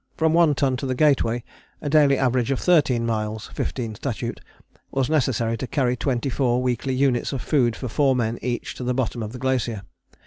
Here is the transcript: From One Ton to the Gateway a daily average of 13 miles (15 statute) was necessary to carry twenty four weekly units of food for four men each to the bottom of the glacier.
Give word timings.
From 0.17 0.33
One 0.33 0.55
Ton 0.55 0.77
to 0.77 0.87
the 0.87 0.95
Gateway 0.95 1.43
a 1.79 1.87
daily 1.87 2.17
average 2.17 2.49
of 2.49 2.59
13 2.59 3.05
miles 3.05 3.51
(15 3.53 3.93
statute) 3.93 4.41
was 4.89 5.11
necessary 5.11 5.57
to 5.57 5.67
carry 5.67 5.95
twenty 5.95 6.31
four 6.31 6.59
weekly 6.59 6.95
units 6.95 7.33
of 7.33 7.43
food 7.43 7.75
for 7.75 7.87
four 7.87 8.15
men 8.15 8.39
each 8.41 8.73
to 8.77 8.83
the 8.83 8.95
bottom 8.95 9.21
of 9.21 9.31
the 9.31 9.37
glacier. 9.37 9.83